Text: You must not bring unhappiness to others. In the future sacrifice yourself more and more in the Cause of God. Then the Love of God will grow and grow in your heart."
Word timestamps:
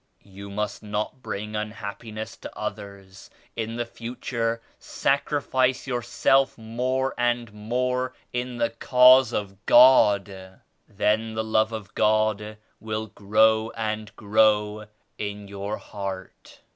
You 0.25 0.49
must 0.49 0.81
not 0.81 1.21
bring 1.21 1.55
unhappiness 1.55 2.35
to 2.37 2.57
others. 2.57 3.29
In 3.55 3.75
the 3.75 3.85
future 3.85 4.59
sacrifice 4.79 5.85
yourself 5.85 6.57
more 6.57 7.13
and 7.19 7.53
more 7.53 8.15
in 8.33 8.57
the 8.57 8.71
Cause 8.71 9.31
of 9.31 9.63
God. 9.67 10.59
Then 10.87 11.35
the 11.35 11.43
Love 11.43 11.71
of 11.71 11.93
God 11.93 12.57
will 12.79 13.05
grow 13.13 13.69
and 13.77 14.11
grow 14.15 14.87
in 15.19 15.47
your 15.47 15.77
heart." 15.77 16.61